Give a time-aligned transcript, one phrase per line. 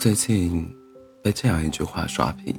[0.00, 0.66] 最近
[1.22, 2.56] 被这样一句话刷屏：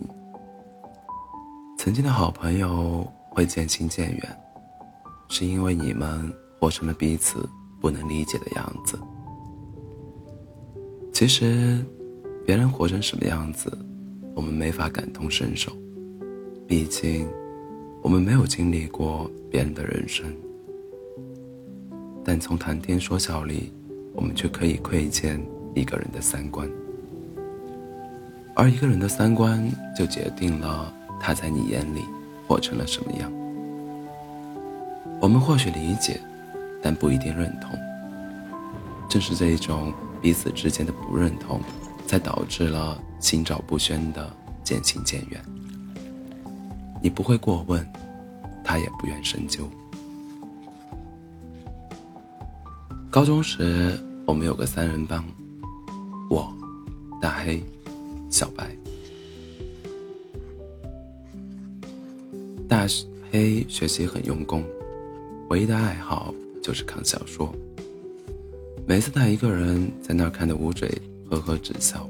[1.76, 4.40] 曾经的好朋友会渐行渐远，
[5.28, 7.50] 是因为你们活成了彼此
[7.80, 8.96] 不能理解的样子。
[11.12, 11.84] 其实，
[12.46, 13.76] 别人活成什么样子，
[14.36, 15.72] 我们没法感同身受，
[16.68, 17.28] 毕竟
[18.04, 20.32] 我们没有经历过别人的人生。
[22.24, 23.74] 但从谈天说笑里，
[24.14, 26.70] 我们却可以窥见一个人的三观。
[28.54, 32.04] 而一个人的三观，就决定了他在你眼里
[32.48, 33.32] 活成了什么样。
[35.20, 36.20] 我们或许理解，
[36.82, 37.72] 但不一定认同。
[39.10, 41.60] 正是这一种彼此之间的不认同，
[42.08, 44.30] 才导致了心照不宣的
[44.64, 45.42] 渐行渐远。
[47.02, 47.86] 你不会过问，
[48.64, 49.68] 他也不愿深究。
[53.10, 55.24] 高中时，我们有个三人帮，
[56.30, 56.54] 我，
[57.22, 57.64] 大黑。
[58.32, 58.66] 小白，
[62.68, 62.88] 大
[63.30, 64.64] 黑学习很用功，
[65.50, 67.54] 唯一的爱好就是看小说。
[68.88, 70.90] 每次他一个人在那儿看的捂嘴
[71.30, 72.10] 呵呵直笑，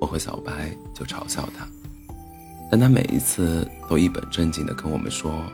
[0.00, 1.68] 我和小白就嘲笑他，
[2.70, 5.44] 但他每一次都一本正经的跟我们说：“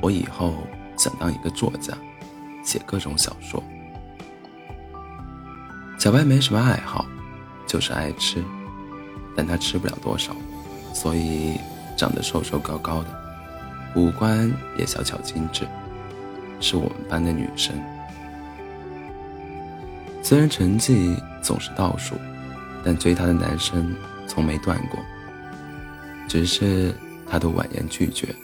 [0.00, 0.54] 我以后
[0.96, 1.92] 想当一个作家，
[2.64, 3.60] 写各种小说。”
[5.98, 7.04] 小白没什么爱好，
[7.66, 8.44] 就是爱吃。
[9.36, 10.34] 但她吃不了多少，
[10.94, 11.60] 所以
[11.96, 13.08] 长得瘦瘦高高的，
[13.94, 15.66] 五官也小巧精致，
[16.58, 17.74] 是我们班的女生。
[20.22, 22.16] 虽然成绩总是倒数，
[22.82, 23.94] 但追她的男生
[24.26, 24.98] 从没断过。
[26.26, 26.92] 只是
[27.30, 28.34] 她都婉言拒绝，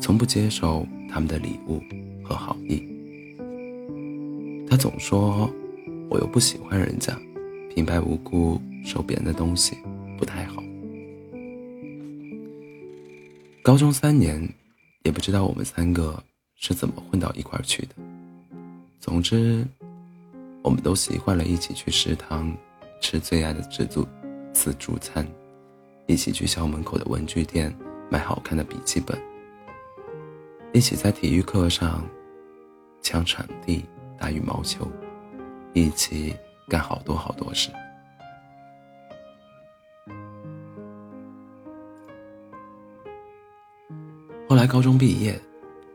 [0.00, 1.82] 从不接受他们的礼物
[2.22, 2.86] 和好意。
[4.70, 5.50] 她总说，
[6.08, 7.12] 我又不喜欢人家，
[7.74, 9.76] 平白无故收别人的东西。
[10.18, 10.62] 不太好。
[13.62, 14.46] 高中三年，
[15.04, 16.22] 也不知道我们三个
[16.56, 17.94] 是怎么混到一块儿去的。
[18.98, 19.66] 总之，
[20.62, 22.54] 我们都习惯了一起去食堂
[23.00, 24.06] 吃最爱的自助
[24.52, 25.26] 自助餐，
[26.06, 27.74] 一起去校门口的文具店
[28.10, 29.16] 买好看的笔记本，
[30.72, 32.04] 一起在体育课上
[33.02, 33.84] 抢场地
[34.18, 34.90] 打羽毛球，
[35.74, 36.34] 一起
[36.68, 37.70] 干好多好多事。
[44.58, 45.40] 来高中毕业，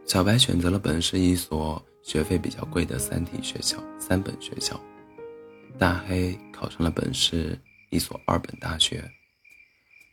[0.06, 4.80] 小白选择了本市一所学费比较贵的三体学校、三本学校，
[5.78, 7.60] 大黑考上了本市
[7.90, 9.04] 一所二本大学，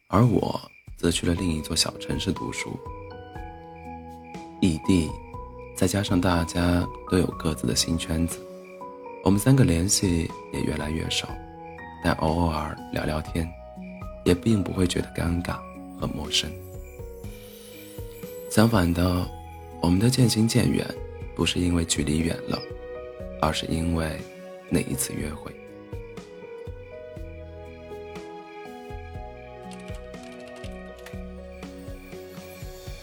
[0.08, 0.60] 而我
[0.96, 2.76] 则去了另一座小城市读书。
[4.60, 5.08] 异地，
[5.76, 8.40] 再加上大家都有各自的新圈子，
[9.22, 11.28] 我们三个联系也越来越少，
[12.02, 13.48] 但偶尔聊聊天，
[14.24, 15.56] 也并不会觉得尴尬
[16.00, 16.50] 和陌生。
[18.50, 19.24] 相反的，
[19.80, 20.84] 我们的渐行渐远，
[21.36, 22.60] 不是因为距离远了，
[23.40, 24.20] 而是因为
[24.68, 25.52] 那一次约会。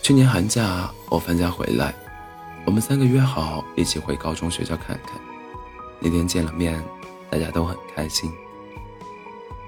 [0.01, 1.95] 去年寒假我放假回来，
[2.65, 5.17] 我们三个约好一起回高中学校看看。
[6.01, 6.83] 那天见了面，
[7.29, 8.29] 大家都很开心。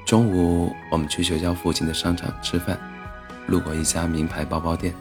[0.06, 2.78] 中午我们去学校附近的商场吃饭，
[3.48, 4.94] 路过一家名牌包包店。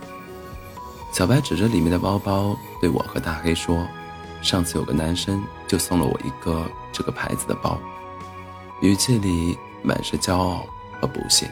[1.10, 3.88] 小白指着里面的包包对我和大黑说
[4.40, 7.78] ：“上次有个男生就送了我一个这个牌子的包。”
[8.82, 10.64] 语气里满是骄傲
[11.00, 11.50] 和不屑。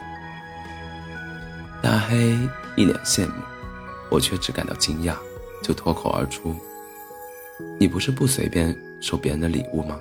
[1.82, 2.38] 大黑
[2.76, 3.34] 一脸羡慕，
[4.08, 5.16] 我却只感到惊讶，
[5.62, 6.54] 就脱口而出
[7.80, 9.98] ：“你不是不随便收别人的礼物吗？”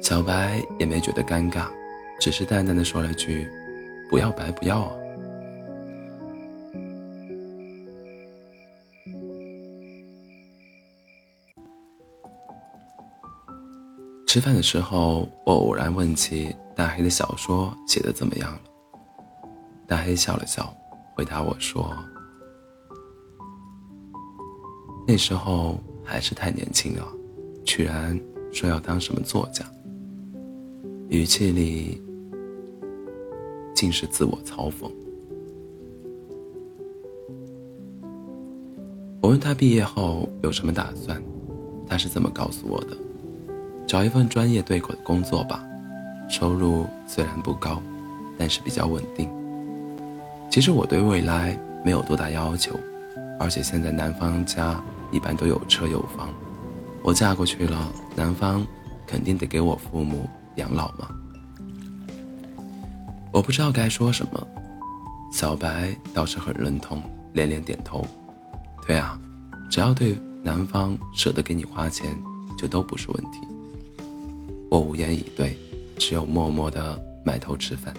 [0.00, 1.66] 小白也没觉得尴尬，
[2.18, 3.46] 只是淡淡的说了句
[4.08, 4.92] ：“不要白不要啊。”
[14.32, 18.60] 吃饭的时候，我偶然问起大黑的小说写的怎么样了。
[19.88, 20.72] 大黑笑了笑，
[21.16, 21.92] 回答我说
[25.04, 27.04] ：“那时候还是太年轻了，
[27.64, 28.16] 居然
[28.52, 29.64] 说要当什么作家。”
[31.10, 32.00] 语气里
[33.74, 34.88] 尽是自我嘲讽。
[39.20, 41.20] 我问他毕业后有什么打算，
[41.84, 42.96] 他是这么告诉我的。
[43.90, 45.60] 找一份专业对口的工作吧，
[46.28, 47.82] 收入虽然不高，
[48.38, 49.28] 但是比较稳定。
[50.48, 52.78] 其实我对未来没有多大要求，
[53.40, 56.28] 而且现在男方家一般都有车有房，
[57.02, 58.64] 我嫁过去了，男方
[59.08, 61.08] 肯定得给我父母养老嘛？
[63.32, 64.46] 我不知道该说什么。
[65.32, 67.02] 小白倒是很认同，
[67.32, 68.06] 连连点头。
[68.86, 69.18] 对啊，
[69.68, 72.16] 只要对男方舍得给你花钱，
[72.56, 73.40] 就都不是问题。
[74.70, 75.58] 我无言以对，
[75.98, 77.92] 只有默默的埋头吃饭。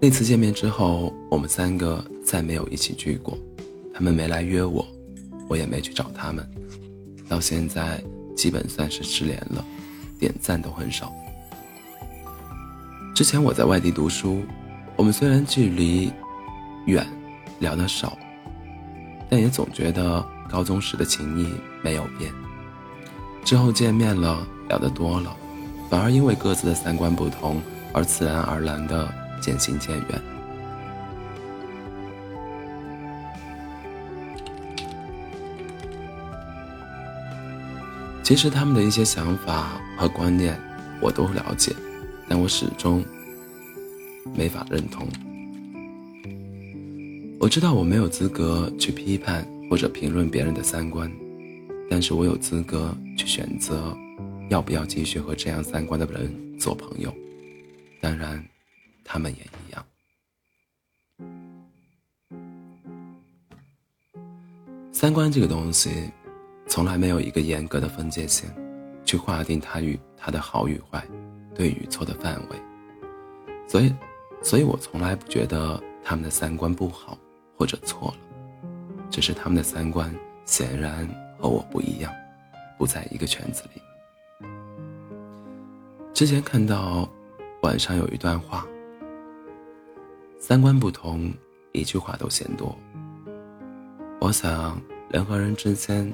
[0.00, 3.36] 那次见面之后，我们三个再没有一起聚过。
[3.92, 4.86] 他们没来约我，
[5.48, 6.48] 我也没去找他们。
[7.28, 8.00] 到现在，
[8.36, 9.64] 基本算是失联了，
[10.20, 11.12] 点赞都很少。
[13.12, 14.42] 之前我在外地读书，
[14.94, 16.12] 我们虽然距离
[16.86, 17.04] 远，
[17.58, 18.16] 聊得少，
[19.28, 21.48] 但也总觉得高中时的情谊
[21.82, 22.32] 没有变。
[23.48, 25.34] 之后见面了，聊得多了，
[25.88, 27.62] 反而因为各自的三观不同
[27.94, 29.08] 而自然而然的。
[29.40, 30.22] 渐行渐远。
[38.22, 40.60] 其实他们的一些想法和观念
[41.00, 41.72] 我都了解，
[42.28, 43.02] 但我始终
[44.34, 45.08] 没法认同。
[47.40, 51.10] 我知道我没有资格去批判或者评论别人的三观，
[51.90, 53.96] 但是我有资格去选择
[54.48, 57.14] 要不要继续和这样三观的人做朋友。
[58.00, 58.44] 当然。
[59.10, 59.86] 他们也一样。
[64.92, 66.10] 三观这个东西，
[66.66, 68.54] 从来没有一个严格的分界线，
[69.06, 71.02] 去划定它与它的好与坏、
[71.54, 72.56] 对与错的范围。
[73.66, 73.94] 所以，
[74.42, 77.16] 所以我从来不觉得他们的三观不好
[77.56, 78.18] 或者错了，
[79.10, 80.14] 只是他们的三观
[80.44, 81.08] 显然
[81.38, 82.12] 和我不一样，
[82.76, 83.80] 不在一个圈子里。
[86.12, 87.08] 之前看到
[87.62, 88.66] 网上有一段话。
[90.40, 91.32] 三观不同，
[91.72, 92.76] 一句话都嫌多。
[94.20, 94.80] 我想，
[95.10, 96.10] 人和人之间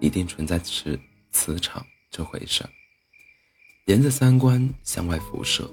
[0.00, 0.98] 一定存在磁
[1.30, 2.70] 磁场这回事儿，
[3.86, 5.68] 沿着三观向外辐射。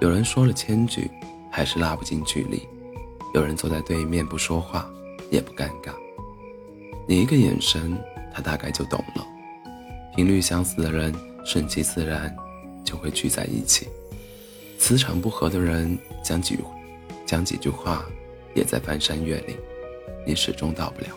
[0.00, 1.10] 有人说了千句，
[1.50, 2.58] 还是拉不近距离；
[3.34, 4.88] 有人坐在对面不说话，
[5.30, 5.92] 也不尴尬。
[7.06, 7.96] 你一个眼神，
[8.32, 9.26] 他大概就懂了。
[10.16, 11.14] 频率相似的人，
[11.44, 12.34] 顺其自然
[12.84, 13.88] 就会聚在一起。
[14.78, 16.58] 磁场不合的人，讲几
[17.26, 18.04] 讲几句话，
[18.54, 19.56] 也在翻山越岭，
[20.26, 21.08] 你始终到不了。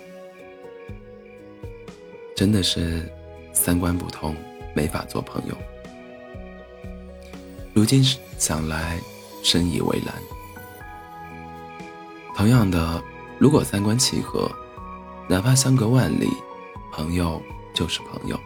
[2.35, 3.09] 真的是
[3.53, 4.35] 三观不同，
[4.73, 5.55] 没法做朋友。
[7.73, 8.03] 如今
[8.37, 8.99] 想来，
[9.43, 10.13] 深以为然。
[12.35, 13.01] 同样的，
[13.39, 14.51] 如果三观契合，
[15.29, 16.29] 哪怕相隔万里，
[16.89, 17.41] 朋友
[17.73, 18.39] 就是朋友。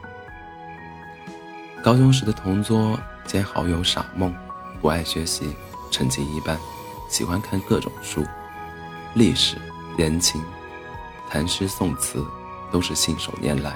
[1.83, 4.33] 高中时的同桌兼好友傻梦。
[4.81, 5.55] 不爱学习，
[5.91, 6.57] 成绩一般，
[7.07, 8.25] 喜欢看各种书，
[9.13, 9.57] 历史、
[9.99, 10.43] 言情、
[11.29, 12.25] 谈诗宋词，
[12.71, 13.75] 都是信手拈来。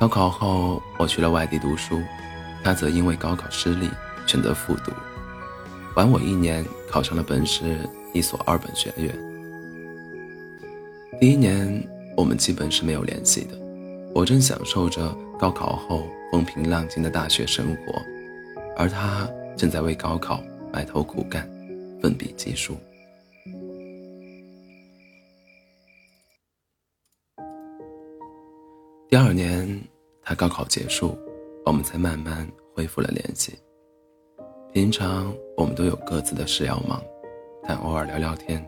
[0.00, 2.02] 高考后，我去了外地读书，
[2.64, 3.88] 他则因为高考失利
[4.26, 4.90] 选择复读，
[5.94, 9.35] 晚我一年考上了本市一所二本学院。
[11.18, 11.82] 第一年，
[12.16, 13.58] 我们基本是没有联系的，
[14.14, 18.02] 我正享受着高考后风平浪静的大学生活，
[18.76, 19.28] 而他。
[19.56, 21.48] 正在为高考埋头苦干，
[21.98, 22.76] 奋笔疾书。
[29.08, 29.80] 第二年，
[30.20, 31.16] 他高考结束，
[31.64, 33.54] 我们才慢慢恢复了联系。
[34.74, 37.02] 平常我们都有各自的事要忙，
[37.66, 38.62] 但偶尔聊聊天，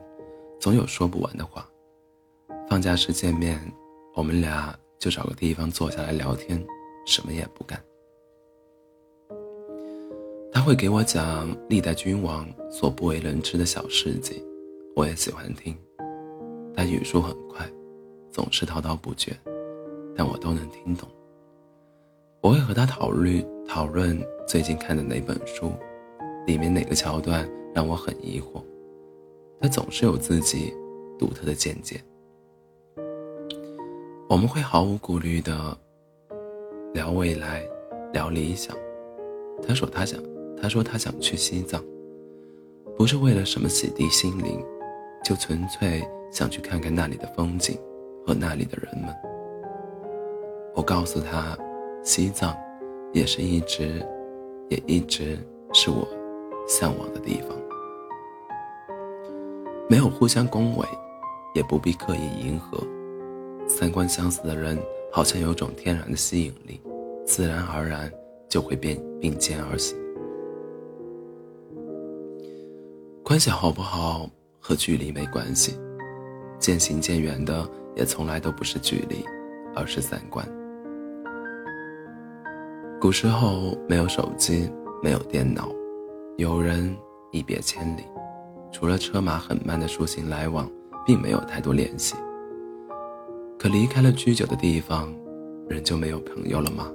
[0.58, 1.68] 总有说不完的话。
[2.68, 3.58] 放假时见面，
[4.14, 6.62] 我们俩就找个地方坐下来聊天，
[7.06, 7.82] 什么也不干。
[10.52, 14.44] 他会给我讲历代君王所不为人知的小事迹，
[14.94, 15.75] 我也喜欢听。
[16.76, 17.66] 他语速很快，
[18.30, 19.34] 总是滔滔不绝，
[20.14, 21.08] 但我都能听懂。
[22.42, 25.72] 我会和他讨论讨论最近看的哪本书，
[26.46, 28.62] 里面哪个桥段让我很疑惑。
[29.58, 30.72] 他总是有自己
[31.18, 31.98] 独特的见解。
[34.28, 35.75] 我们会毫无顾虑的
[36.92, 37.62] 聊未来，
[38.12, 38.76] 聊理想。
[39.66, 40.20] 他说他想。
[40.61, 41.80] 他说他想去西藏，
[42.97, 44.61] 不是为了什么洗涤心灵，
[45.23, 47.78] 就纯粹想去看看那里的风景
[48.26, 49.14] 和那里的人们。
[50.75, 51.56] 我告诉他，
[52.02, 52.56] 西藏
[53.12, 54.04] 也是一直，
[54.68, 55.38] 也一直
[55.73, 56.04] 是我
[56.66, 57.56] 向往的地方。
[59.88, 60.85] 没有互相恭维，
[61.54, 62.85] 也不必刻意迎合，
[63.68, 64.78] 三观相似的人
[65.12, 66.80] 好像有种天然的吸引力，
[67.25, 68.10] 自然而然
[68.48, 69.96] 就会并并肩而行。
[73.22, 75.78] 关系好不好和距离没关系，
[76.58, 79.22] 渐行渐远的也从来都不是距离，
[79.76, 80.46] 而是三观。
[83.00, 84.68] 古时候没有手机，
[85.02, 85.70] 没有电脑，
[86.38, 86.96] 有人
[87.30, 88.02] 一别千里，
[88.72, 90.68] 除了车马很慢的书信来往，
[91.06, 92.16] 并没有太多联系。
[93.58, 95.12] 可离开了居久的地方，
[95.68, 96.92] 人就没有朋友了吗？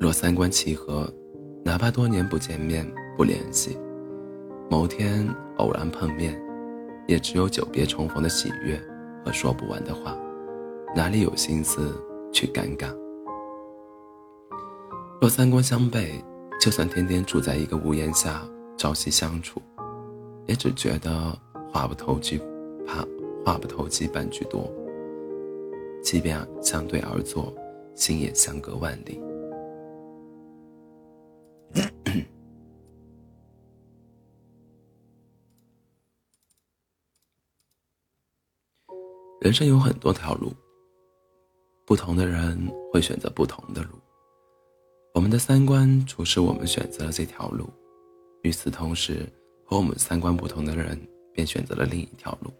[0.00, 1.08] 若三观契合，
[1.64, 2.84] 哪怕多年不见面
[3.16, 3.78] 不联系，
[4.68, 5.24] 某天
[5.58, 6.36] 偶然碰面，
[7.06, 8.76] 也只有久别重逢的喜悦
[9.24, 10.18] 和说不完的话，
[10.96, 11.94] 哪里有心思
[12.32, 12.92] 去尴尬？
[15.20, 16.20] 若三观相悖，
[16.60, 18.42] 就算天天住在一个屋檐下，
[18.76, 19.62] 朝夕相处，
[20.48, 21.32] 也只觉得
[21.72, 22.40] 话不投机，
[22.84, 23.04] 怕
[23.44, 24.70] 话不投机半句多。
[26.02, 27.54] 即便相对而坐，
[27.94, 29.20] 心也相隔万里。
[39.40, 40.52] 人生有很多条路，
[41.84, 42.56] 不同的人
[42.92, 43.90] 会选择不同的路。
[45.14, 47.68] 我们的三观促使我们选择了这条路，
[48.42, 49.26] 与此同时，
[49.64, 50.96] 和我们三观不同的人
[51.32, 52.52] 便选择了另一条路。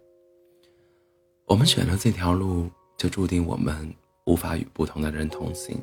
[1.46, 3.94] 我们选了这条路，就注定我们
[4.24, 5.78] 无法与不同的人同行，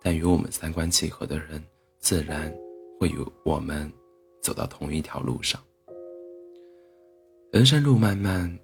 [0.00, 1.62] 但与我们三观契合的人。
[2.00, 2.54] 自然
[3.00, 3.92] 会与我们
[4.40, 5.60] 走到同一条路上。
[7.50, 8.56] 人生路漫漫，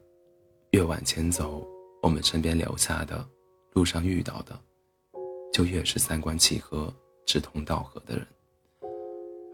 [0.70, 1.66] 越往前走，
[2.00, 3.26] 我们身边留下的、
[3.72, 4.56] 路上遇到的，
[5.52, 6.94] 就越是三观契合、
[7.26, 8.24] 志同道合的人。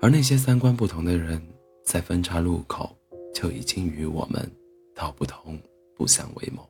[0.02, 1.42] 而那些三观不同的人，
[1.82, 2.94] 在分岔路口
[3.32, 4.46] 就已经与我们
[4.94, 5.58] 道不同、
[6.00, 6.66] 不相为谋。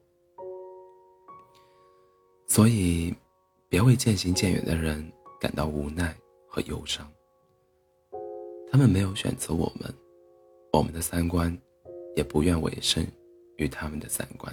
[2.49, 3.15] 所以，
[3.69, 5.01] 别为渐行渐远的人
[5.39, 6.13] 感到无奈。
[6.53, 7.09] 和忧伤，
[8.73, 9.95] 他们没有选择我们，
[10.73, 11.57] 我们的三观
[12.17, 13.07] 也不愿委身
[13.57, 14.53] 于他们的三观，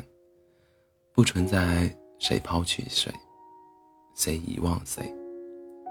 [1.12, 3.12] 不存在谁抛弃谁，
[4.16, 5.12] 谁遗忘谁，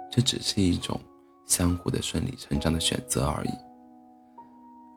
[0.08, 1.00] 这只是一种
[1.44, 3.50] 相互的顺理成章的选择而已。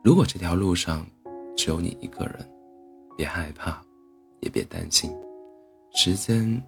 [0.04, 1.04] 如果这条路上
[1.56, 2.48] 只有你一个人，
[3.20, 3.78] 别害怕，
[4.40, 5.14] 也别担心，
[5.92, 6.58] 时间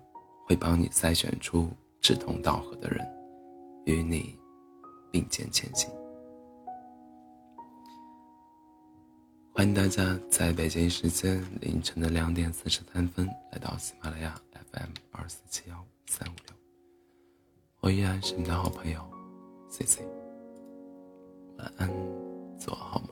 [0.47, 1.71] 会帮你筛选出
[2.02, 3.00] 志同道合的人。
[3.87, 4.38] 与你
[5.11, 5.90] 并肩前行。
[9.54, 14.38] 欢迎大家在北京时间凌晨的两点四十三分来到喜马拉雅
[14.73, 16.54] FM 二四七幺三五六，
[17.80, 19.00] 我依然是你的好朋友
[19.71, 20.06] C C。
[21.56, 21.88] 晚安，
[22.59, 23.12] 做好梦。